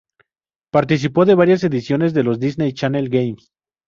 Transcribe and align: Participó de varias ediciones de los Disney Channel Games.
Participó 0.71 1.25
de 1.25 1.35
varias 1.35 1.63
ediciones 1.63 2.15
de 2.15 2.23
los 2.23 2.39
Disney 2.39 2.73
Channel 2.73 3.07
Games. 3.07 3.51